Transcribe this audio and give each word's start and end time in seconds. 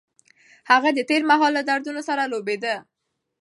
هغه 0.71 0.89
د 0.93 0.99
تېر 1.09 1.21
مهال 1.29 1.51
له 1.57 1.63
دردونو 1.69 2.01
سره 2.09 2.23
لوبېده. 2.31 2.75